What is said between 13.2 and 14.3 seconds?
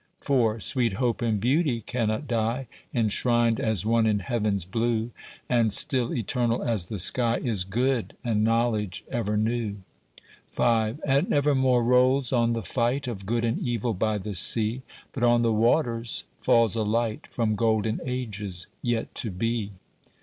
good and evil by